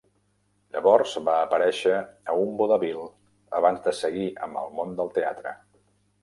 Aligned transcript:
Llavors 0.75 1.11
va 1.27 1.35
aparèixer 1.41 1.93
a 2.33 2.37
un 2.45 2.55
vodevil 2.61 3.05
abans 3.59 3.85
de 3.89 3.95
seguir 3.99 4.25
amb 4.49 4.63
el 4.63 4.75
món 4.81 4.97
del 5.03 5.15
teatre. 5.21 5.55